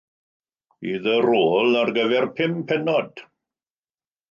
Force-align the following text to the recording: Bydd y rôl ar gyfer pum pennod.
Bydd 0.85 1.09
y 1.11 1.17
rôl 1.25 1.77
ar 1.83 1.93
gyfer 1.99 2.27
pum 2.41 2.59
pennod. 2.73 3.25